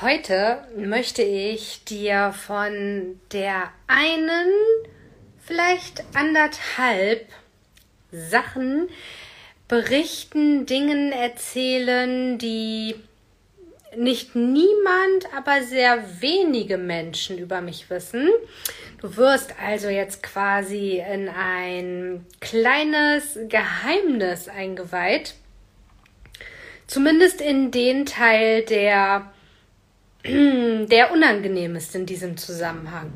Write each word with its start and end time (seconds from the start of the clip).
Heute 0.00 0.66
möchte 0.74 1.22
ich 1.22 1.84
dir 1.84 2.32
von 2.32 3.20
der 3.30 3.70
einen, 3.86 4.50
vielleicht 5.44 6.02
anderthalb 6.14 7.28
Sachen 8.10 8.88
berichten, 9.68 10.66
Dingen 10.66 11.12
erzählen, 11.12 12.36
die 12.38 12.96
nicht 13.94 14.34
niemand, 14.34 15.32
aber 15.36 15.62
sehr 15.62 16.02
wenige 16.20 16.78
Menschen 16.78 17.38
über 17.38 17.60
mich 17.60 17.88
wissen. 17.90 18.28
Du 19.00 19.16
wirst 19.16 19.54
also 19.62 19.88
jetzt 19.88 20.22
quasi 20.22 21.00
in 21.00 21.28
ein 21.28 22.26
kleines 22.40 23.38
Geheimnis 23.48 24.48
eingeweiht. 24.48 25.34
Zumindest 26.86 27.40
in 27.40 27.70
den 27.70 28.06
Teil, 28.06 28.62
der 28.62 29.32
der 30.24 31.12
unangenehm 31.12 31.74
ist 31.74 31.94
in 31.94 32.06
diesem 32.06 32.36
Zusammenhang. 32.36 33.12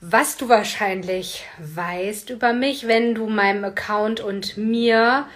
Was 0.00 0.36
du 0.36 0.50
wahrscheinlich 0.50 1.46
weißt 1.58 2.28
über 2.28 2.52
mich, 2.52 2.86
wenn 2.86 3.14
du 3.14 3.26
meinem 3.26 3.64
Account 3.64 4.20
und 4.20 4.58
mir 4.58 5.26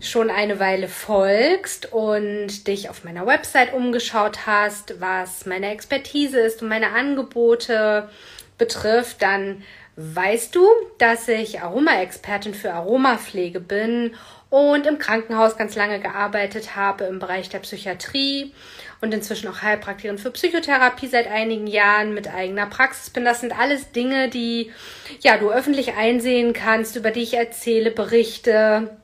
schon 0.00 0.28
eine 0.28 0.60
Weile 0.60 0.88
folgst 0.88 1.92
und 1.92 2.66
dich 2.66 2.90
auf 2.90 3.04
meiner 3.04 3.26
Website 3.26 3.72
umgeschaut 3.72 4.46
hast, 4.46 5.00
was 5.00 5.46
meine 5.46 5.70
Expertise 5.70 6.40
ist 6.40 6.60
und 6.60 6.68
meine 6.68 6.92
Angebote 6.92 8.10
betrifft, 8.58 9.22
dann 9.22 9.62
weißt 9.96 10.54
du, 10.54 10.66
dass 10.98 11.26
ich 11.28 11.62
Aroma-Expertin 11.62 12.54
für 12.54 12.72
Aromapflege 12.72 13.60
bin 13.60 14.14
und 14.50 14.86
im 14.86 14.98
Krankenhaus 14.98 15.56
ganz 15.56 15.74
lange 15.74 16.00
gearbeitet 16.00 16.76
habe 16.76 17.04
im 17.04 17.18
Bereich 17.18 17.48
der 17.48 17.60
Psychiatrie 17.60 18.52
und 19.00 19.14
inzwischen 19.14 19.48
auch 19.48 19.62
Heilpraktikerin 19.62 20.18
für 20.18 20.30
Psychotherapie 20.30 21.06
seit 21.06 21.26
einigen 21.26 21.66
Jahren 21.66 22.12
mit 22.12 22.28
eigener 22.28 22.66
Praxis 22.66 23.10
bin. 23.10 23.24
Das 23.24 23.40
sind 23.40 23.58
alles 23.58 23.92
Dinge, 23.92 24.28
die 24.28 24.72
ja 25.20 25.38
du 25.38 25.50
öffentlich 25.50 25.94
einsehen 25.94 26.52
kannst, 26.52 26.96
über 26.96 27.10
die 27.10 27.22
ich 27.22 27.34
erzähle, 27.34 27.90
berichte 27.90 28.98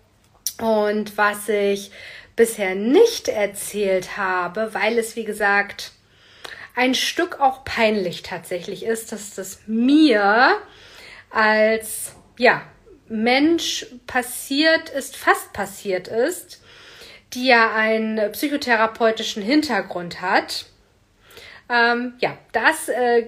und 0.58 1.16
was 1.16 1.48
ich 1.48 1.90
bisher 2.34 2.74
nicht 2.74 3.28
erzählt 3.28 4.16
habe, 4.18 4.74
weil 4.74 4.98
es 4.98 5.16
wie 5.16 5.24
gesagt 5.24 5.92
ein 6.74 6.94
Stück 6.94 7.40
auch 7.40 7.64
peinlich 7.64 8.22
tatsächlich 8.22 8.84
ist, 8.84 9.12
dass 9.12 9.34
das 9.34 9.60
mir 9.66 10.58
als 11.30 12.14
ja 12.36 12.62
Mensch 13.08 13.86
passiert 14.06 14.90
ist, 14.90 15.16
fast 15.16 15.54
passiert 15.54 16.08
ist 16.08 16.60
die 17.34 17.46
ja 17.46 17.74
einen 17.74 18.32
psychotherapeutischen 18.32 19.42
Hintergrund 19.42 20.20
hat. 20.20 20.66
Ähm, 21.68 22.14
ja, 22.20 22.38
das 22.52 22.88
äh, 22.88 23.26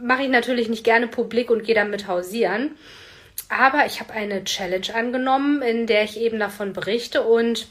mache 0.00 0.22
ich 0.22 0.28
natürlich 0.28 0.68
nicht 0.68 0.84
gerne 0.84 1.08
publik 1.08 1.50
und 1.50 1.64
gehe 1.64 1.74
damit 1.74 2.06
hausieren. 2.06 2.76
Aber 3.48 3.86
ich 3.86 4.00
habe 4.00 4.12
eine 4.12 4.44
Challenge 4.44 4.94
angenommen, 4.94 5.62
in 5.62 5.86
der 5.86 6.04
ich 6.04 6.18
eben 6.18 6.38
davon 6.38 6.72
berichte 6.72 7.22
und 7.22 7.68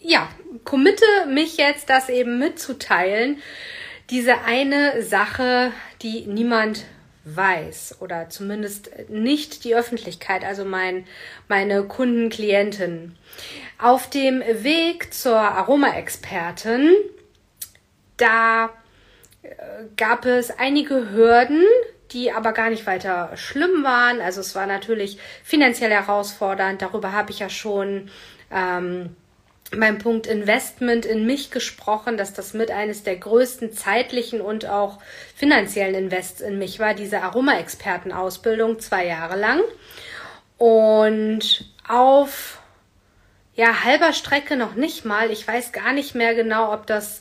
ja, 0.00 0.28
committe 0.64 1.06
mich 1.28 1.56
jetzt, 1.56 1.88
das 1.88 2.08
eben 2.08 2.38
mitzuteilen. 2.38 3.40
Diese 4.10 4.42
eine 4.42 5.02
Sache, 5.02 5.72
die 6.02 6.26
niemand 6.26 6.84
weiß 7.24 7.98
oder 8.00 8.28
zumindest 8.28 8.90
nicht 9.08 9.64
die 9.64 9.74
Öffentlichkeit, 9.74 10.44
also 10.44 10.64
mein, 10.64 11.06
meine 11.48 11.84
Kunden, 11.84 12.30
Klienten. 12.30 13.16
Auf 13.78 14.10
dem 14.10 14.40
Weg 14.40 15.14
zur 15.14 15.38
Aromaexpertin, 15.38 16.94
da 18.16 18.70
äh, 19.42 19.48
gab 19.96 20.26
es 20.26 20.50
einige 20.50 21.10
Hürden, 21.12 21.62
die 22.12 22.32
aber 22.32 22.52
gar 22.52 22.70
nicht 22.70 22.86
weiter 22.86 23.30
schlimm 23.36 23.84
waren. 23.84 24.20
Also 24.20 24.40
es 24.40 24.54
war 24.54 24.66
natürlich 24.66 25.18
finanziell 25.42 25.90
herausfordernd. 25.90 26.82
Darüber 26.82 27.12
habe 27.12 27.30
ich 27.30 27.38
ja 27.38 27.48
schon 27.48 28.10
ähm, 28.50 29.16
beim 29.78 29.98
Punkt 29.98 30.26
Investment 30.26 31.04
in 31.06 31.26
mich 31.26 31.50
gesprochen, 31.50 32.16
dass 32.16 32.34
das 32.34 32.54
mit 32.54 32.70
eines 32.70 33.02
der 33.02 33.16
größten 33.16 33.72
zeitlichen 33.72 34.40
und 34.40 34.66
auch 34.66 34.98
finanziellen 35.34 35.94
Invests 35.94 36.40
in 36.40 36.58
mich 36.58 36.78
war, 36.78 36.94
diese 36.94 37.22
Aroma-Experten-Ausbildung 37.22 38.80
zwei 38.80 39.06
Jahre 39.06 39.36
lang. 39.36 39.60
Und 40.58 41.66
auf 41.88 42.60
ja, 43.54 43.84
halber 43.84 44.12
Strecke 44.12 44.56
noch 44.56 44.74
nicht 44.74 45.04
mal. 45.04 45.30
Ich 45.30 45.46
weiß 45.46 45.72
gar 45.72 45.92
nicht 45.92 46.14
mehr 46.14 46.34
genau, 46.34 46.72
ob 46.72 46.86
das 46.86 47.20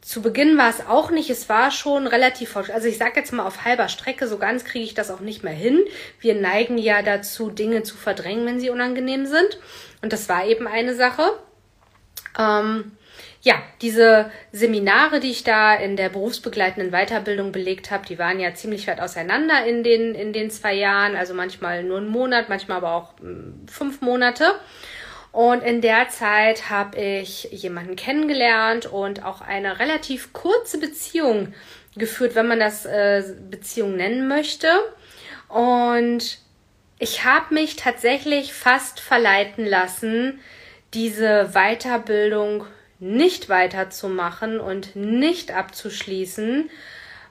zu 0.00 0.22
Beginn 0.22 0.56
war 0.56 0.70
es 0.70 0.86
auch 0.86 1.10
nicht. 1.10 1.28
Es 1.30 1.48
war 1.48 1.70
schon 1.70 2.06
relativ, 2.06 2.56
also 2.56 2.88
ich 2.88 2.98
sage 2.98 3.20
jetzt 3.20 3.32
mal 3.32 3.46
auf 3.46 3.64
halber 3.64 3.88
Strecke, 3.88 4.26
so 4.26 4.38
ganz 4.38 4.64
kriege 4.64 4.84
ich 4.84 4.94
das 4.94 5.10
auch 5.10 5.20
nicht 5.20 5.44
mehr 5.44 5.52
hin. 5.52 5.78
Wir 6.20 6.34
neigen 6.34 6.78
ja 6.78 7.02
dazu, 7.02 7.50
Dinge 7.50 7.82
zu 7.82 7.96
verdrängen, 7.96 8.46
wenn 8.46 8.60
sie 8.60 8.70
unangenehm 8.70 9.26
sind. 9.26 9.58
Und 10.02 10.12
das 10.12 10.28
war 10.28 10.46
eben 10.46 10.66
eine 10.66 10.94
Sache. 10.94 11.22
Ähm, 12.38 12.92
ja, 13.42 13.54
diese 13.80 14.30
Seminare, 14.52 15.20
die 15.20 15.30
ich 15.30 15.44
da 15.44 15.74
in 15.74 15.96
der 15.96 16.08
berufsbegleitenden 16.08 16.92
Weiterbildung 16.92 17.52
belegt 17.52 17.90
habe, 17.90 18.06
die 18.06 18.18
waren 18.18 18.40
ja 18.40 18.54
ziemlich 18.54 18.86
weit 18.86 19.00
auseinander 19.00 19.64
in 19.64 19.82
den, 19.82 20.14
in 20.14 20.32
den 20.32 20.50
zwei 20.50 20.74
Jahren. 20.74 21.16
Also 21.16 21.34
manchmal 21.34 21.82
nur 21.84 21.98
einen 21.98 22.08
Monat, 22.08 22.48
manchmal 22.48 22.78
aber 22.78 22.92
auch 22.92 23.18
hm, 23.18 23.66
fünf 23.66 24.00
Monate. 24.00 24.54
Und 25.32 25.62
in 25.62 25.80
der 25.80 26.08
Zeit 26.08 26.70
habe 26.70 26.98
ich 26.98 27.44
jemanden 27.52 27.94
kennengelernt 27.94 28.86
und 28.86 29.24
auch 29.24 29.40
eine 29.40 29.78
relativ 29.78 30.32
kurze 30.32 30.78
Beziehung 30.78 31.54
geführt, 31.96 32.34
wenn 32.34 32.48
man 32.48 32.58
das 32.60 32.84
äh, 32.84 33.22
Beziehung 33.48 33.96
nennen 33.96 34.26
möchte. 34.26 34.68
Und 35.48 36.38
ich 36.98 37.24
habe 37.24 37.54
mich 37.54 37.76
tatsächlich 37.76 38.52
fast 38.52 39.00
verleiten 39.00 39.64
lassen, 39.64 40.40
diese 40.94 41.50
Weiterbildung 41.52 42.66
nicht 42.98 43.48
weiterzumachen 43.48 44.60
und 44.60 44.94
nicht 44.96 45.52
abzuschließen, 45.52 46.68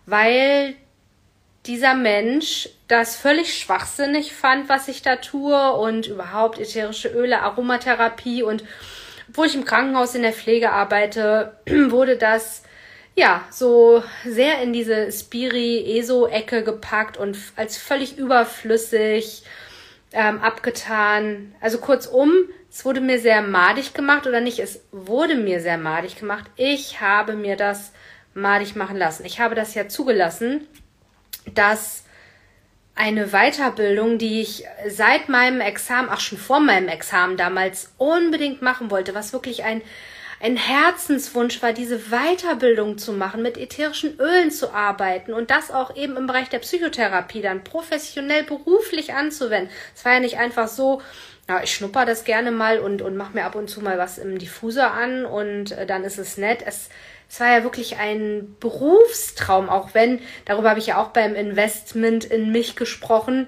weil 0.06 0.74
dieser 1.70 1.94
Mensch 1.94 2.68
das 2.88 3.16
völlig 3.16 3.54
schwachsinnig 3.54 4.34
fand, 4.34 4.70
was 4.70 4.88
ich 4.88 5.04
da 5.04 5.18
tue 5.18 5.74
und 5.74 6.08
überhaupt 6.08 6.58
ätherische 6.58 7.10
Öle, 7.10 7.44
Aromatherapie 7.44 8.42
und 8.42 8.64
wo 9.32 9.44
ich 9.44 9.54
im 9.54 9.66
Krankenhaus 9.66 10.16
in 10.16 10.24
der 10.24 10.34
Pflege 10.34 10.72
arbeite, 10.72 11.54
wurde 11.90 12.18
das 12.18 12.64
ja 13.16 13.44
so 13.52 14.04
sehr 14.26 14.64
in 14.64 14.74
diese 14.74 15.12
Spiri-ESO-Ecke 15.12 16.64
gepackt 16.64 17.18
und 17.18 17.38
als 17.56 17.78
völlig 17.78 18.18
überflüssig 18.18 19.44
ähm, 20.12 20.42
abgetan. 20.42 21.54
Also 21.62 21.78
kurzum, 21.78 22.32
es 22.72 22.84
wurde 22.84 23.00
mir 23.00 23.20
sehr 23.20 23.44
madig 23.44 23.94
gemacht 23.94 24.26
oder 24.26 24.42
nicht, 24.42 24.58
es 24.58 24.82
wurde 24.92 25.36
mir 25.36 25.62
sehr 25.62 25.78
madig 25.78 26.16
gemacht. 26.16 26.46
Ich 26.56 27.00
habe 27.00 27.34
mir 27.34 27.56
das 27.56 27.92
madig 28.34 28.76
machen 28.76 28.98
lassen. 28.98 29.24
Ich 29.26 29.40
habe 29.40 29.54
das 29.54 29.76
ja 29.76 29.88
zugelassen, 29.88 30.68
dass 31.58 32.04
eine 32.96 33.28
Weiterbildung, 33.28 34.18
die 34.18 34.42
ich 34.42 34.66
seit 34.88 35.30
meinem 35.30 35.62
Examen, 35.62 36.10
ach 36.12 36.20
schon 36.20 36.38
vor 36.38 36.60
meinem 36.60 36.90
Examen 36.90 37.38
damals 37.38 37.94
unbedingt 37.98 38.62
machen 38.62 38.92
wollte, 38.92 39.16
was 39.16 39.32
wirklich 39.32 39.64
ein 39.64 39.82
ein 40.42 40.56
Herzenswunsch 40.56 41.62
war, 41.62 41.74
diese 41.74 42.00
Weiterbildung 42.12 42.98
zu 42.98 43.12
machen, 43.12 43.42
mit 43.42 43.58
ätherischen 43.58 44.18
Ölen 44.20 44.52
zu 44.52 44.74
arbeiten 44.74 45.34
und 45.34 45.52
das 45.52 45.70
auch 45.70 45.96
eben 45.96 46.16
im 46.16 46.28
Bereich 46.28 46.50
der 46.50 46.60
Psychotherapie 46.60 47.42
dann 47.42 47.64
professionell 47.64 48.44
beruflich 48.44 49.14
anzuwenden. 49.14 49.70
Es 49.96 50.06
war 50.06 50.14
ja 50.14 50.20
nicht 50.22 50.38
einfach 50.38 50.70
so, 50.70 51.02
ja, 51.50 51.62
ich 51.62 51.74
schnupper 51.74 52.06
das 52.06 52.24
gerne 52.24 52.52
mal 52.52 52.80
und, 52.80 53.02
und 53.02 53.18
mache 53.18 53.34
mir 53.34 53.44
ab 53.44 53.56
und 53.56 53.70
zu 53.70 53.82
mal 53.82 53.98
was 53.98 54.18
im 54.18 54.38
Diffuser 54.38 54.94
an 54.94 55.26
und 55.26 55.72
äh, 55.72 55.86
dann 55.86 56.04
ist 56.04 56.20
es 56.20 56.38
nett. 56.38 56.64
Es, 56.66 56.90
es 57.30 57.40
war 57.40 57.52
ja 57.52 57.64
wirklich 57.64 57.98
ein 57.98 58.56
Berufstraum, 58.60 59.70
auch 59.70 59.94
wenn, 59.94 60.20
darüber 60.46 60.72
habe 60.72 60.80
ich 60.80 60.88
ja 60.88 61.02
auch 61.02 61.10
beim 61.10 61.36
Investment 61.36 62.26
in 62.26 62.52
mich 62.52 62.76
gesprochen, 62.76 63.48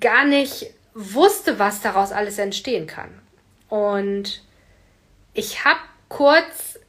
gar 0.00 0.24
nicht 0.24 0.66
wusste, 0.92 1.60
was 1.60 1.80
daraus 1.80 2.10
alles 2.10 2.38
entstehen 2.38 2.88
kann. 2.88 3.10
Und 3.68 4.42
ich 5.34 5.64
habe 5.64 5.78
kurz 6.08 6.80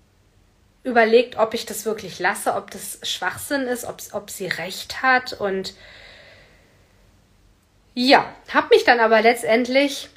überlegt, 0.83 1.37
ob 1.37 1.53
ich 1.53 1.67
das 1.67 1.85
wirklich 1.85 2.17
lasse, 2.17 2.55
ob 2.55 2.71
das 2.71 2.99
Schwachsinn 3.03 3.61
ist, 3.67 3.85
ob, 3.85 4.01
ob 4.13 4.31
sie 4.31 4.47
recht 4.47 5.03
hat 5.03 5.33
und 5.33 5.75
ja, 7.93 8.25
habe 8.51 8.69
mich 8.71 8.85
dann 8.85 8.99
aber 8.99 9.21
letztendlich 9.21 10.09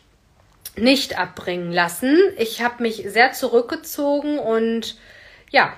nicht 0.76 1.18
abbringen 1.18 1.72
lassen. 1.72 2.18
Ich 2.38 2.62
habe 2.62 2.82
mich 2.82 3.04
sehr 3.08 3.32
zurückgezogen 3.32 4.38
und 4.38 4.96
ja, 5.50 5.72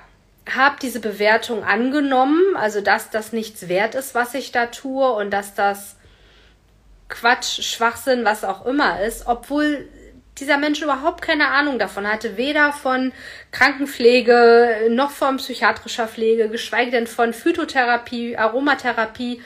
habe 0.49 0.77
diese 0.81 1.01
Bewertung 1.01 1.65
angenommen, 1.65 2.57
also 2.57 2.81
dass 2.81 3.11
das 3.11 3.33
nichts 3.33 3.69
wert 3.69 3.95
ist, 3.95 4.15
was 4.15 4.35
ich 4.35 4.53
da 4.53 4.67
tue 4.67 5.13
und 5.13 5.31
dass 5.31 5.55
das 5.55 5.97
Quatsch, 7.09 7.63
Schwachsinn, 7.63 8.25
was 8.25 8.45
auch 8.45 8.65
immer 8.67 9.01
ist, 9.01 9.27
obwohl 9.27 9.89
dieser 10.39 10.59
Mensch 10.59 10.83
überhaupt 10.83 11.23
keine 11.23 11.49
Ahnung 11.49 11.79
davon 11.79 12.07
hatte, 12.07 12.37
weder 12.37 12.73
von 12.73 13.13
Krankenpflege 13.53 14.89
noch 14.91 15.11
von 15.11 15.39
psychiatrischer 15.39 16.09
Pflege, 16.09 16.49
geschweige 16.49 16.91
denn 16.91 17.07
von 17.07 17.33
Phytotherapie, 17.33 18.37
Aromatherapie. 18.37 19.43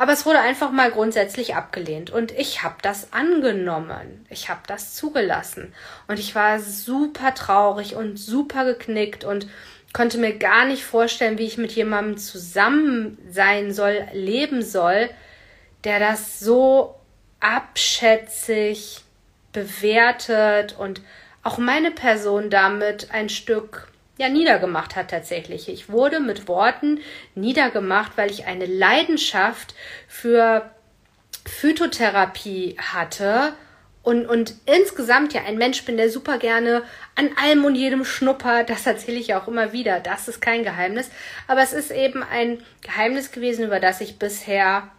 Aber 0.00 0.14
es 0.14 0.24
wurde 0.24 0.40
einfach 0.40 0.70
mal 0.70 0.90
grundsätzlich 0.90 1.56
abgelehnt 1.56 2.08
und 2.08 2.32
ich 2.32 2.62
habe 2.62 2.76
das 2.80 3.12
angenommen. 3.12 4.24
Ich 4.30 4.48
habe 4.48 4.62
das 4.66 4.94
zugelassen 4.94 5.74
und 6.08 6.18
ich 6.18 6.34
war 6.34 6.58
super 6.58 7.34
traurig 7.34 7.96
und 7.96 8.16
super 8.16 8.64
geknickt 8.64 9.24
und 9.24 9.46
konnte 9.92 10.16
mir 10.16 10.38
gar 10.38 10.64
nicht 10.64 10.84
vorstellen, 10.84 11.36
wie 11.36 11.44
ich 11.44 11.58
mit 11.58 11.72
jemandem 11.72 12.16
zusammen 12.16 13.18
sein 13.30 13.74
soll, 13.74 14.08
leben 14.14 14.62
soll, 14.62 15.10
der 15.84 16.00
das 16.00 16.40
so 16.40 16.94
abschätzig 17.40 19.04
bewertet 19.52 20.76
und 20.78 21.02
auch 21.42 21.58
meine 21.58 21.90
Person 21.90 22.48
damit 22.48 23.10
ein 23.10 23.28
Stück 23.28 23.89
ja 24.20 24.28
niedergemacht 24.28 24.96
hat 24.96 25.10
tatsächlich. 25.10 25.68
Ich 25.68 25.88
wurde 25.88 26.20
mit 26.20 26.46
Worten 26.46 27.00
niedergemacht, 27.34 28.12
weil 28.16 28.30
ich 28.30 28.46
eine 28.46 28.66
Leidenschaft 28.66 29.74
für 30.06 30.70
Phytotherapie 31.46 32.76
hatte 32.78 33.54
und, 34.02 34.26
und 34.26 34.54
insgesamt 34.66 35.32
ja 35.32 35.42
ein 35.44 35.56
Mensch 35.56 35.84
bin, 35.84 35.96
der 35.96 36.10
super 36.10 36.38
gerne 36.38 36.82
an 37.16 37.30
allem 37.42 37.64
und 37.64 37.74
jedem 37.74 38.04
schnuppert. 38.04 38.68
Das 38.68 38.86
erzähle 38.86 39.18
ich 39.18 39.34
auch 39.34 39.48
immer 39.48 39.72
wieder. 39.72 40.00
Das 40.00 40.28
ist 40.28 40.40
kein 40.40 40.64
Geheimnis. 40.64 41.10
Aber 41.48 41.62
es 41.62 41.72
ist 41.72 41.90
eben 41.90 42.22
ein 42.22 42.62
Geheimnis 42.82 43.32
gewesen, 43.32 43.64
über 43.64 43.80
das 43.80 44.00
ich 44.00 44.18
bisher 44.18 44.90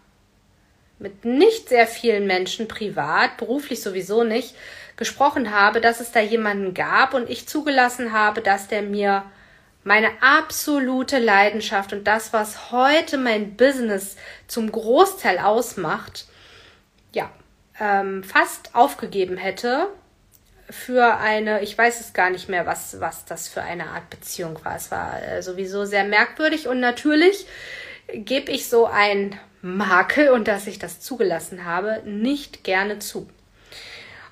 mit 1.02 1.26
nicht 1.26 1.70
sehr 1.70 1.88
vielen 1.88 2.28
Menschen 2.28 2.68
privat, 2.68 3.38
beruflich 3.38 3.82
sowieso 3.82 4.24
nicht, 4.24 4.56
gesprochen 4.98 5.52
habe, 5.52 5.82
dass 5.82 6.00
es 6.00 6.12
da 6.12 6.20
jemanden 6.20 6.74
gab 6.74 7.14
und 7.14 7.30
ich 7.30 7.48
zugelassen 7.48 8.14
habe, 8.14 8.42
dass 8.42 8.68
der 8.68 8.84
mir 8.84 9.24
meine 9.84 10.10
absolute 10.22 11.18
Leidenschaft 11.18 11.92
und 11.92 12.06
das, 12.06 12.34
was 12.34 12.72
heute 12.72 13.18
mein 13.18 13.58
Business 13.58 14.16
zum 14.48 14.72
Großteil 14.72 15.40
ausmacht, 15.40 16.28
ja, 17.14 17.32
ähm, 17.80 18.24
fast 18.24 18.76
aufgegeben 18.76 19.38
hätte 19.38 19.88
für 20.70 21.18
eine, 21.18 21.62
ich 21.64 21.76
weiß 21.76 22.00
es 22.00 22.14
gar 22.14 22.30
nicht 22.30 22.48
mehr, 22.48 22.68
was, 22.68 23.00
was 23.00 23.26
das 23.26 23.48
für 23.48 23.64
eine 23.64 23.88
Art 23.88 24.10
Beziehung 24.12 24.64
war. 24.64 24.76
Es 24.76 24.92
war 24.92 25.22
äh, 25.24 25.42
sowieso 25.42 25.86
sehr 25.86 26.04
merkwürdig 26.04 26.68
und 26.68 26.80
natürlich 26.80 27.48
gebe 28.14 28.52
ich 28.52 28.68
so 28.68 28.86
ein 28.86 29.40
Makel 29.62 30.30
und 30.30 30.48
dass 30.48 30.68
ich 30.68 30.80
das 30.80 31.00
zugelassen 31.00 31.66
habe, 31.66 32.02
nicht 32.06 32.64
gerne 32.64 33.00
zu. 33.00 33.30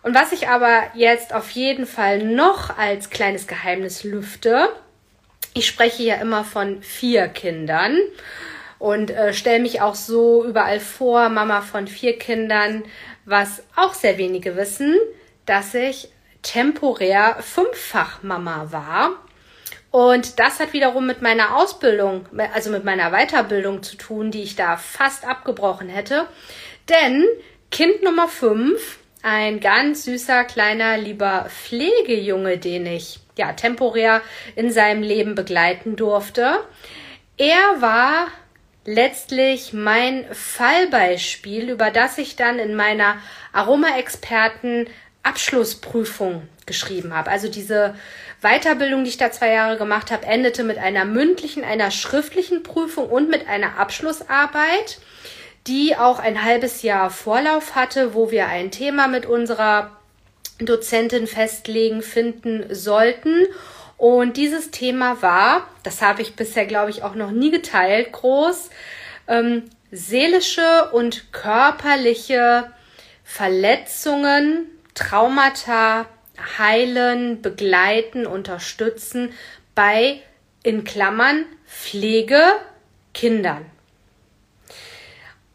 Und 0.02 0.16
was 0.16 0.32
ich 0.32 0.48
aber 0.48 0.84
jetzt 0.96 1.34
auf 1.34 1.50
jeden 1.52 1.86
Fall 1.86 2.24
noch 2.24 2.78
als 2.78 3.10
kleines 3.10 3.48
Geheimnis 3.48 4.04
lüfte, 4.04 4.70
ich 5.54 5.68
spreche 5.68 6.04
ja 6.04 6.16
immer 6.16 6.44
von 6.44 6.82
vier 6.82 7.28
Kindern 7.28 7.98
und 8.78 9.12
äh, 9.12 9.34
stelle 9.34 9.60
mich 9.60 9.82
auch 9.82 9.96
so 9.96 10.46
überall 10.46 10.80
vor, 10.80 11.30
Mama 11.30 11.62
von 11.62 11.88
vier 11.88 12.18
Kindern, 12.18 12.84
was 13.26 13.62
auch 13.76 13.94
sehr 13.94 14.18
wenige 14.18 14.56
wissen, 14.56 14.96
dass 15.46 15.74
ich 15.74 16.10
temporär 16.42 17.38
fünffach 17.42 18.24
Mama 18.24 18.68
war 18.72 19.12
und 19.92 20.40
das 20.40 20.60
hat 20.60 20.74
wiederum 20.74 21.08
mit 21.08 21.22
meiner 21.22 21.58
Ausbildung, 21.58 22.28
also 22.54 22.70
mit 22.70 22.84
meiner 22.84 23.12
Weiterbildung 23.12 23.82
zu 23.82 23.96
tun, 23.96 24.32
die 24.32 24.44
ich 24.44 24.56
da 24.56 24.78
fast 24.78 25.26
abgebrochen 25.26 25.90
hätte. 25.90 26.28
Denn 26.88 27.26
Kind 27.72 28.04
Nummer 28.04 28.28
5, 28.28 29.00
ein 29.24 29.60
ganz 29.60 30.06
süßer, 30.06 30.44
kleiner, 30.46 30.98
lieber 30.98 31.48
Pflegejunge, 31.50 32.58
den 32.58 32.86
ich 32.86 33.20
ja 33.38 33.54
temporär 33.54 34.22
in 34.56 34.72
seinem 34.72 35.02
Leben 35.02 35.36
begleiten 35.36 35.96
durfte, 35.96 36.60
er 37.38 37.82
war 37.82 38.28
letztlich 38.86 39.74
mein 39.74 40.26
Fallbeispiel, 40.32 41.70
über 41.70 41.90
das 41.90 42.18
ich 42.18 42.36
dann 42.36 42.60
in 42.60 42.76
meiner 42.76 43.18
Aroma-Experten 43.54 44.88
Abschlussprüfung 45.24 46.48
geschrieben 46.66 47.16
habe. 47.16 47.30
Also 47.30 47.50
diese 47.50 47.96
Weiterbildung, 48.42 49.04
die 49.04 49.10
ich 49.10 49.18
da 49.18 49.32
zwei 49.32 49.52
Jahre 49.52 49.78
gemacht 49.78 50.12
habe, 50.12 50.26
endete 50.26 50.64
mit 50.64 50.78
einer 50.78 51.06
mündlichen, 51.06 51.64
einer 51.64 51.92
schriftlichen 51.92 52.64
Prüfung 52.64 53.10
und 53.10 53.30
mit 53.30 53.48
einer 53.48 53.78
Abschlussarbeit, 53.78 55.00
die 55.68 55.98
auch 55.98 56.20
ein 56.20 56.44
halbes 56.44 56.82
Jahr 56.82 57.10
Vorlauf 57.10 57.76
hatte, 57.76 58.14
wo 58.14 58.32
wir 58.32 58.48
ein 58.48 58.72
Thema 58.72 59.08
mit 59.08 59.26
unserer 59.26 59.92
Dozentin 60.60 61.28
festlegen, 61.28 62.02
finden 62.02 62.74
sollten. 62.74 63.46
Und 63.98 64.38
dieses 64.38 64.72
Thema 64.72 65.22
war, 65.22 65.68
das 65.84 66.02
habe 66.02 66.22
ich 66.22 66.36
bisher, 66.36 66.66
glaube 66.66 66.92
ich, 66.92 67.04
auch 67.04 67.16
noch 67.16 67.32
nie 67.32 67.52
geteilt, 67.52 68.14
groß, 68.14 68.70
ähm, 69.28 69.64
seelische 69.92 70.90
und 70.92 71.34
körperliche 71.34 72.72
Verletzungen, 73.24 74.68
Traumata 74.96 76.06
heilen, 76.58 77.42
begleiten, 77.42 78.26
unterstützen 78.26 79.32
bei 79.76 80.22
in 80.64 80.84
Klammern 80.84 81.46
Pflege 81.66 82.42
Kindern. 83.14 83.66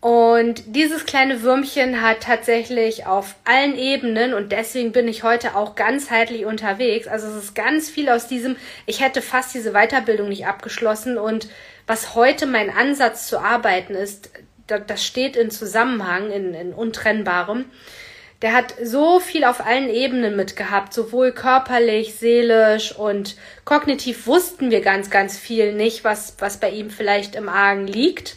Und 0.04 0.76
dieses 0.76 1.06
kleine 1.06 1.40
Würmchen 1.40 2.02
hat 2.02 2.20
tatsächlich 2.20 3.06
auf 3.06 3.36
allen 3.46 3.78
Ebenen 3.78 4.34
und 4.34 4.52
deswegen 4.52 4.92
bin 4.92 5.08
ich 5.08 5.22
heute 5.22 5.56
auch 5.56 5.76
ganzheitlich 5.76 6.44
unterwegs. 6.44 7.08
Also 7.08 7.28
es 7.28 7.42
ist 7.44 7.54
ganz 7.54 7.88
viel 7.88 8.10
aus 8.10 8.28
diesem, 8.28 8.56
ich 8.84 9.00
hätte 9.00 9.22
fast 9.22 9.54
diese 9.54 9.72
Weiterbildung 9.72 10.28
nicht 10.28 10.46
abgeschlossen 10.46 11.16
und 11.16 11.48
was 11.86 12.14
heute 12.14 12.44
mein 12.44 12.68
Ansatz 12.68 13.28
zu 13.28 13.38
arbeiten 13.38 13.94
ist, 13.94 14.28
das 14.66 15.06
steht 15.06 15.36
in 15.36 15.50
Zusammenhang, 15.50 16.30
in, 16.30 16.52
in 16.52 16.74
untrennbarem 16.74 17.64
der 18.44 18.52
hat 18.52 18.74
so 18.82 19.20
viel 19.20 19.42
auf 19.42 19.64
allen 19.64 19.88
Ebenen 19.88 20.36
mitgehabt, 20.36 20.92
sowohl 20.92 21.32
körperlich, 21.32 22.16
seelisch 22.16 22.94
und 22.94 23.36
kognitiv 23.64 24.26
wussten 24.26 24.70
wir 24.70 24.82
ganz, 24.82 25.08
ganz 25.08 25.38
viel 25.38 25.72
nicht, 25.72 26.04
was, 26.04 26.34
was 26.40 26.58
bei 26.58 26.68
ihm 26.68 26.90
vielleicht 26.90 27.36
im 27.36 27.48
Argen 27.48 27.86
liegt. 27.86 28.36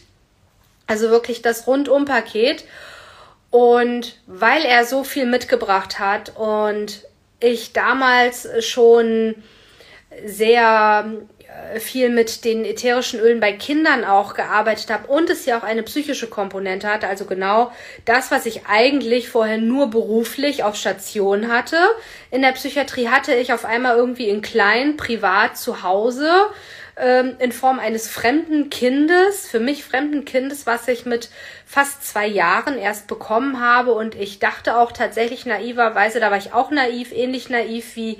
Also 0.86 1.10
wirklich 1.10 1.42
das 1.42 1.66
Rundumpaket. 1.66 2.64
Und 3.50 4.18
weil 4.26 4.62
er 4.64 4.86
so 4.86 5.04
viel 5.04 5.26
mitgebracht 5.26 5.98
hat 5.98 6.34
und 6.36 7.04
ich 7.38 7.74
damals 7.74 8.48
schon 8.64 9.34
sehr 10.24 11.04
viel 11.78 12.08
mit 12.08 12.44
den 12.44 12.64
ätherischen 12.64 13.20
Ölen 13.20 13.40
bei 13.40 13.52
Kindern 13.52 14.04
auch 14.04 14.34
gearbeitet 14.34 14.90
habe 14.90 15.08
und 15.08 15.30
es 15.30 15.46
ja 15.46 15.58
auch 15.58 15.62
eine 15.62 15.82
psychische 15.82 16.26
Komponente 16.26 16.88
hat, 16.88 17.04
also 17.04 17.24
genau 17.24 17.72
das, 18.04 18.30
was 18.30 18.46
ich 18.46 18.66
eigentlich 18.66 19.28
vorher 19.28 19.58
nur 19.58 19.88
beruflich 19.90 20.62
auf 20.62 20.76
Station 20.76 21.50
hatte. 21.50 21.78
In 22.30 22.42
der 22.42 22.52
Psychiatrie 22.52 23.08
hatte 23.08 23.34
ich 23.34 23.52
auf 23.52 23.64
einmal 23.64 23.96
irgendwie 23.96 24.28
in 24.28 24.42
klein, 24.42 24.96
privat 24.96 25.56
zu 25.56 25.82
Hause 25.82 26.30
ähm, 26.96 27.36
in 27.38 27.52
Form 27.52 27.78
eines 27.78 28.08
fremden 28.08 28.70
Kindes, 28.70 29.48
für 29.48 29.60
mich 29.60 29.84
fremden 29.84 30.24
Kindes, 30.24 30.66
was 30.66 30.88
ich 30.88 31.06
mit 31.06 31.30
fast 31.64 32.06
zwei 32.06 32.26
Jahren 32.26 32.76
erst 32.76 33.06
bekommen 33.06 33.60
habe. 33.60 33.92
Und 33.92 34.14
ich 34.14 34.38
dachte 34.38 34.76
auch 34.76 34.92
tatsächlich 34.92 35.46
naiverweise, 35.46 36.20
da 36.20 36.30
war 36.30 36.38
ich 36.38 36.52
auch 36.52 36.70
naiv, 36.70 37.12
ähnlich 37.12 37.48
naiv 37.48 37.96
wie 37.96 38.18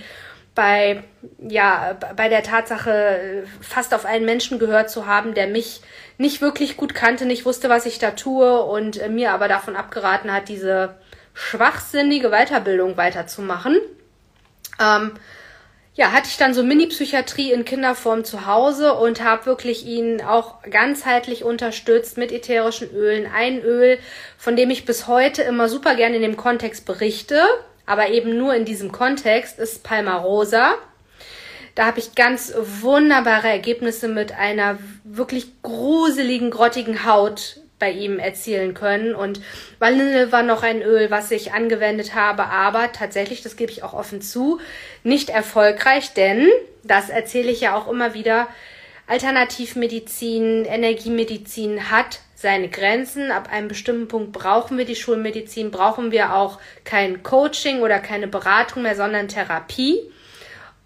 bei, 0.59 1.05
ja, 1.39 1.97
bei 2.17 2.29
der 2.29 2.43
Tatsache, 2.43 3.45
fast 3.61 3.95
auf 3.95 4.05
einen 4.05 4.25
Menschen 4.25 4.59
gehört 4.59 4.91
zu 4.91 5.07
haben, 5.07 5.33
der 5.33 5.47
mich 5.47 5.83
nicht 6.17 6.41
wirklich 6.41 6.77
gut 6.77 6.97
kannte, 6.97 7.27
nicht 7.27 7.47
wusste, 7.47 7.69
was 7.69 7.87
ich 7.87 8.01
da 8.01 8.11
tue 8.11 8.65
und 8.65 9.09
mir 9.09 9.31
aber 9.31 9.47
davon 9.47 9.77
abgeraten 9.77 10.33
hat, 10.33 10.49
diese 10.49 10.97
schwachsinnige 11.33 12.31
Weiterbildung 12.31 12.97
weiterzumachen. 12.97 13.79
Ähm, 14.81 15.13
ja, 15.95 16.11
hatte 16.11 16.27
ich 16.29 16.39
dann 16.39 16.55
so 16.55 16.65
Mini-Psychiatrie 16.65 17.53
in 17.53 17.65
Kinderform 17.65 18.25
zu 18.25 18.47
Hause 18.47 18.95
und 18.95 19.23
habe 19.23 19.47
wirklich 19.47 19.87
ihn 19.87 20.21
auch 20.23 20.61
ganzheitlich 20.63 21.45
unterstützt 21.45 22.19
mit 22.19 22.33
ätherischen 22.33 22.91
Ölen. 22.91 23.31
Ein 23.33 23.63
Öl, 23.63 24.01
von 24.37 24.57
dem 24.57 24.71
ich 24.71 24.85
bis 24.85 25.07
heute 25.07 25.43
immer 25.43 25.69
super 25.69 25.95
gerne 25.95 26.17
in 26.17 26.23
dem 26.23 26.37
Kontext 26.37 26.85
berichte, 26.85 27.45
aber 27.89 28.11
eben 28.11 28.37
nur 28.37 28.55
in 28.55 28.67
diesem 28.67 28.93
Kontext, 28.93 29.59
ist 29.59 29.83
Palmarosa. 29.83 30.75
Da 31.75 31.87
habe 31.87 32.01
ich 32.01 32.15
ganz 32.15 32.53
wunderbare 32.57 33.49
Ergebnisse 33.49 34.09
mit 34.09 34.33
einer 34.33 34.79
wirklich 35.05 35.63
gruseligen, 35.63 36.51
grottigen 36.51 37.07
Haut 37.07 37.61
bei 37.79 37.91
ihm 37.91 38.19
erzielen 38.19 38.75
können. 38.75 39.15
Und 39.15 39.41
Vanille 39.79 40.33
war 40.33 40.43
noch 40.43 40.63
ein 40.63 40.83
Öl, 40.83 41.11
was 41.11 41.31
ich 41.31 41.53
angewendet 41.53 42.15
habe, 42.15 42.47
aber 42.47 42.93
tatsächlich, 42.93 43.43
das 43.43 43.57
gebe 43.57 43.73
ich 43.73 43.83
auch 43.83 43.95
offen 43.95 44.21
zu, 44.21 44.61
nicht 45.03 45.31
erfolgreich, 45.31 46.13
denn, 46.13 46.49
das 46.83 47.09
erzähle 47.09 47.51
ich 47.51 47.61
ja 47.61 47.75
auch 47.75 47.89
immer 47.89 48.13
wieder, 48.13 48.49
Alternativmedizin, 49.07 50.67
Energiemedizin 50.67 51.91
hat 51.91 52.21
seine 52.41 52.69
Grenzen. 52.69 53.33
Ab 53.33 53.51
einem 53.51 53.67
bestimmten 53.67 54.07
Punkt 54.07 54.33
brauchen 54.33 54.79
wir 54.79 54.85
die 54.85 54.95
Schulmedizin, 54.95 55.73
brauchen 55.73 56.13
wir 56.13 56.35
auch 56.35 56.61
kein 56.85 57.25
Coaching 57.25 57.81
oder 57.81 57.99
keine 57.99 58.29
Beratung 58.29 58.83
mehr, 58.83 58.95
sondern 58.95 59.27
Therapie. 59.27 59.99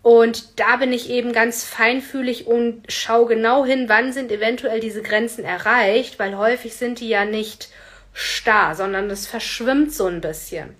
Und 0.00 0.58
da 0.58 0.76
bin 0.76 0.92
ich 0.92 1.10
eben 1.10 1.32
ganz 1.32 1.64
feinfühlig 1.64 2.46
und 2.46 2.90
schaue 2.90 3.26
genau 3.26 3.64
hin, 3.64 3.84
wann 3.88 4.12
sind 4.12 4.32
eventuell 4.32 4.80
diese 4.80 5.02
Grenzen 5.02 5.44
erreicht, 5.44 6.18
weil 6.18 6.36
häufig 6.36 6.74
sind 6.74 7.00
die 7.00 7.08
ja 7.08 7.24
nicht 7.24 7.68
starr, 8.14 8.74
sondern 8.74 9.10
es 9.10 9.26
verschwimmt 9.26 9.92
so 9.92 10.06
ein 10.06 10.22
bisschen. 10.22 10.74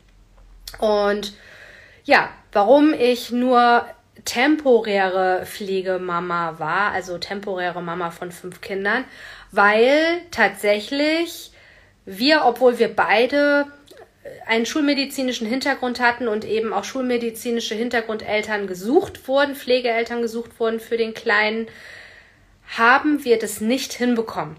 Und 0.79 1.35
ja, 2.05 2.31
warum 2.51 2.95
ich 2.95 3.31
nur 3.31 3.85
temporäre 4.25 5.45
Pflegemama 5.45 6.59
war, 6.59 6.93
also 6.93 7.19
temporäre 7.19 7.83
Mama 7.83 8.11
von 8.11 8.33
fünf 8.33 8.61
Kindern, 8.61 9.05
weil 9.53 10.23
tatsächlich 10.31 11.53
wir, 12.05 12.45
obwohl 12.45 12.79
wir 12.79 12.89
beide 12.89 13.67
einen 14.47 14.67
schulmedizinischen 14.67 15.47
Hintergrund 15.47 16.01
hatten 16.01 16.29
und 16.29 16.45
eben 16.45 16.73
auch 16.73 16.85
schulmedizinische 16.85 17.75
Hintergrundeltern 17.75 18.67
gesucht 18.67 19.29
wurden, 19.29 19.55
Pflegeeltern 19.55 20.23
gesucht 20.23 20.59
wurden 20.59 20.81
für 20.81 20.97
den 20.97 21.15
Kleinen, 21.15 21.69
haben 22.77 23.25
wir 23.25 23.39
das 23.39 23.61
nicht 23.61 23.93
hinbekommen. 23.93 24.57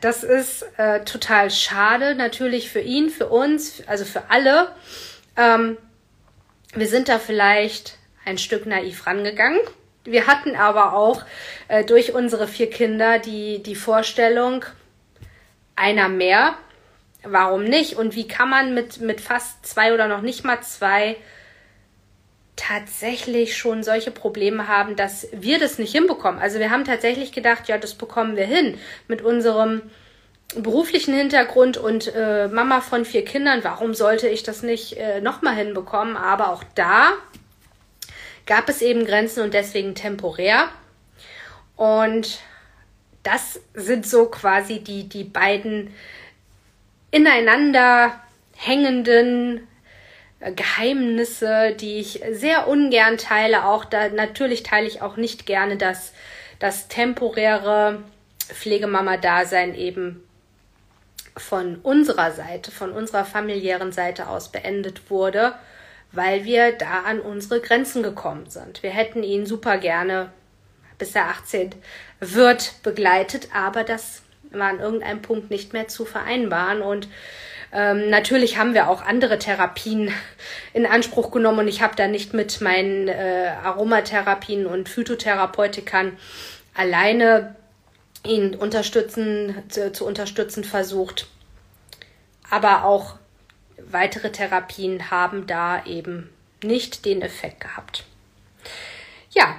Das 0.00 0.22
ist 0.22 0.64
äh, 0.76 1.04
total 1.04 1.50
schade, 1.50 2.14
natürlich 2.14 2.70
für 2.70 2.80
ihn, 2.80 3.10
für 3.10 3.28
uns, 3.28 3.82
also 3.86 4.04
für 4.04 4.30
alle. 4.30 4.72
Ähm, 5.36 5.76
wir 6.74 6.86
sind 6.86 7.08
da 7.08 7.18
vielleicht 7.18 7.96
ein 8.24 8.38
Stück 8.38 8.66
naiv 8.66 9.06
rangegangen. 9.06 9.60
Wir 10.10 10.26
hatten 10.26 10.56
aber 10.56 10.94
auch 10.94 11.22
äh, 11.68 11.84
durch 11.84 12.12
unsere 12.12 12.48
vier 12.48 12.70
Kinder 12.70 13.18
die, 13.18 13.62
die 13.62 13.74
Vorstellung, 13.74 14.64
einer 15.76 16.08
mehr 16.08 16.56
warum 17.22 17.64
nicht? 17.64 17.96
Und 17.96 18.14
wie 18.14 18.28
kann 18.28 18.48
man 18.48 18.74
mit, 18.74 19.00
mit 19.00 19.20
fast 19.20 19.66
zwei 19.66 19.94
oder 19.94 20.08
noch 20.08 20.22
nicht 20.22 20.44
mal 20.44 20.60
zwei 20.62 21.16
tatsächlich 22.56 23.56
schon 23.56 23.82
solche 23.82 24.10
Probleme 24.10 24.66
haben, 24.66 24.96
dass 24.96 25.28
wir 25.32 25.58
das 25.58 25.78
nicht 25.78 25.92
hinbekommen? 25.92 26.40
Also 26.40 26.58
wir 26.58 26.70
haben 26.70 26.84
tatsächlich 26.84 27.32
gedacht, 27.32 27.68
ja, 27.68 27.78
das 27.78 27.94
bekommen 27.94 28.36
wir 28.36 28.46
hin 28.46 28.78
mit 29.06 29.22
unserem 29.22 29.82
beruflichen 30.56 31.14
Hintergrund 31.14 31.76
und 31.76 32.12
äh, 32.14 32.48
Mama 32.48 32.80
von 32.80 33.04
vier 33.04 33.24
Kindern. 33.24 33.60
Warum 33.64 33.94
sollte 33.94 34.28
ich 34.28 34.42
das 34.42 34.62
nicht 34.62 34.96
äh, 34.96 35.20
nochmal 35.20 35.54
hinbekommen? 35.54 36.16
Aber 36.16 36.52
auch 36.52 36.64
da 36.74 37.12
gab 38.48 38.68
es 38.68 38.82
eben 38.82 39.04
Grenzen 39.04 39.44
und 39.44 39.54
deswegen 39.54 39.94
temporär. 39.94 40.68
Und 41.76 42.40
das 43.22 43.60
sind 43.74 44.06
so 44.06 44.26
quasi 44.26 44.80
die, 44.80 45.08
die 45.08 45.22
beiden 45.22 45.94
ineinander 47.10 48.20
hängenden 48.56 49.68
äh, 50.40 50.50
Geheimnisse, 50.52 51.76
die 51.78 51.98
ich 51.98 52.22
sehr 52.32 52.68
ungern 52.68 53.18
teile. 53.18 53.66
Auch 53.66 53.84
da 53.84 54.08
natürlich 54.08 54.62
teile 54.62 54.88
ich 54.88 55.02
auch 55.02 55.16
nicht 55.16 55.46
gerne, 55.46 55.76
dass 55.76 56.14
das 56.58 56.88
temporäre 56.88 58.02
Pflegemama-Dasein 58.48 59.74
eben 59.74 60.24
von 61.36 61.76
unserer 61.76 62.32
Seite, 62.32 62.70
von 62.70 62.92
unserer 62.92 63.26
familiären 63.26 63.92
Seite 63.92 64.26
aus 64.28 64.50
beendet 64.50 65.10
wurde, 65.10 65.54
weil 66.12 66.44
wir 66.44 66.72
da 66.72 67.02
an 67.06 67.20
unsere 67.20 67.60
Grenzen 67.60 68.02
gekommen 68.02 68.48
sind. 68.48 68.82
Wir 68.82 68.90
hätten 68.90 69.22
ihn 69.22 69.46
super 69.46 69.78
gerne 69.78 70.30
bis 70.98 71.14
er 71.14 71.28
18 71.28 71.70
wird 72.20 72.74
begleitet, 72.82 73.48
aber 73.54 73.84
das 73.84 74.22
war 74.50 74.68
an 74.68 74.80
irgendeinem 74.80 75.22
Punkt 75.22 75.50
nicht 75.50 75.72
mehr 75.72 75.88
zu 75.88 76.04
vereinbaren. 76.04 76.82
Und 76.82 77.08
ähm, 77.72 78.10
natürlich 78.10 78.58
haben 78.58 78.74
wir 78.74 78.88
auch 78.88 79.02
andere 79.02 79.38
Therapien 79.38 80.12
in 80.72 80.86
Anspruch 80.86 81.30
genommen 81.30 81.60
und 81.60 81.68
ich 81.68 81.80
habe 81.80 81.96
da 81.96 82.08
nicht 82.08 82.34
mit 82.34 82.60
meinen 82.60 83.08
äh, 83.08 83.52
Aromatherapien 83.62 84.66
und 84.66 84.88
Phytotherapeutikern 84.88 86.18
alleine 86.74 87.56
ihn 88.26 88.54
unterstützen, 88.54 89.54
zu, 89.68 89.92
zu 89.92 90.04
unterstützen 90.04 90.64
versucht. 90.64 91.28
Aber 92.50 92.84
auch 92.84 93.16
weitere 93.86 94.30
Therapien 94.30 95.10
haben 95.10 95.46
da 95.46 95.84
eben 95.84 96.30
nicht 96.62 97.04
den 97.04 97.22
Effekt 97.22 97.60
gehabt. 97.60 98.04
Ja, 99.30 99.56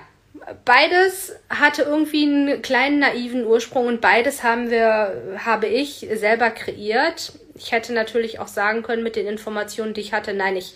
beides 0.66 1.36
hatte 1.50 1.84
irgendwie 1.84 2.24
einen 2.24 2.62
kleinen 2.62 3.00
naiven 3.00 3.46
Ursprung 3.46 3.88
und 3.88 4.02
beides 4.02 4.44
haben 4.44 4.70
wir, 4.70 5.40
habe 5.44 5.68
ich 5.68 6.08
selber 6.14 6.50
kreiert. 6.52 7.34
Ich 7.56 7.72
hätte 7.72 7.94
natürlich 7.94 8.40
auch 8.40 8.48
sagen 8.48 8.84
können 8.84 9.04
mit 9.04 9.16
den 9.16 9.28
Informationen, 9.28 9.94
die 9.94 10.02
ich 10.02 10.14
hatte, 10.14 10.34
nein, 10.34 10.56
ich 10.56 10.76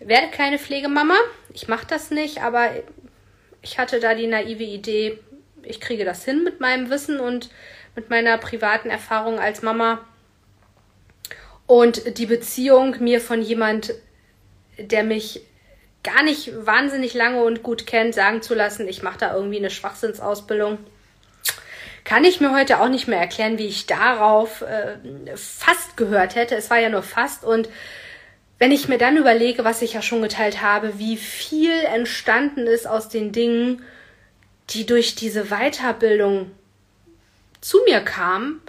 werde 0.00 0.28
keine 0.28 0.58
Pflegemama. 0.58 1.16
Ich 1.52 1.68
mache 1.68 1.86
das 1.86 2.10
nicht, 2.10 2.42
aber 2.42 2.70
ich 3.62 3.78
hatte 3.78 4.00
da 4.00 4.14
die 4.14 4.26
naive 4.26 4.62
Idee, 4.62 5.18
ich 5.62 5.80
kriege 5.80 6.04
das 6.04 6.24
hin 6.24 6.44
mit 6.44 6.60
meinem 6.60 6.90
Wissen 6.90 7.20
und 7.20 7.50
mit 7.94 8.10
meiner 8.10 8.38
privaten 8.38 8.90
Erfahrung 8.90 9.38
als 9.38 9.62
Mama. 9.62 10.04
Und 11.68 12.18
die 12.18 12.24
Beziehung 12.24 12.96
mir 12.98 13.20
von 13.20 13.42
jemand, 13.42 13.92
der 14.78 15.04
mich 15.04 15.42
gar 16.02 16.22
nicht 16.22 16.50
wahnsinnig 16.64 17.12
lange 17.12 17.42
und 17.44 17.62
gut 17.62 17.86
kennt, 17.86 18.14
sagen 18.14 18.40
zu 18.40 18.54
lassen, 18.54 18.88
ich 18.88 19.02
mache 19.02 19.18
da 19.18 19.34
irgendwie 19.34 19.58
eine 19.58 19.68
Schwachsinnsausbildung. 19.68 20.78
Kann 22.04 22.24
ich 22.24 22.40
mir 22.40 22.54
heute 22.54 22.80
auch 22.80 22.88
nicht 22.88 23.06
mehr 23.06 23.20
erklären, 23.20 23.58
wie 23.58 23.66
ich 23.66 23.84
darauf 23.84 24.62
äh, 24.62 24.96
fast 25.36 25.98
gehört 25.98 26.36
hätte. 26.36 26.56
Es 26.56 26.70
war 26.70 26.78
ja 26.78 26.88
nur 26.88 27.02
fast. 27.02 27.44
Und 27.44 27.68
wenn 28.58 28.72
ich 28.72 28.88
mir 28.88 28.96
dann 28.96 29.18
überlege, 29.18 29.62
was 29.62 29.82
ich 29.82 29.92
ja 29.92 30.00
schon 30.00 30.22
geteilt 30.22 30.62
habe, 30.62 30.98
wie 30.98 31.18
viel 31.18 31.78
entstanden 31.80 32.66
ist 32.66 32.86
aus 32.86 33.10
den 33.10 33.30
Dingen, 33.32 33.84
die 34.70 34.86
durch 34.86 35.16
diese 35.16 35.50
Weiterbildung 35.50 36.50
zu 37.60 37.78
mir 37.86 38.00
kamen, 38.00 38.62